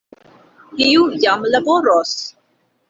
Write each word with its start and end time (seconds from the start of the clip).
Iu 0.87 1.03
jam 1.25 1.45
laboros! 1.53 2.17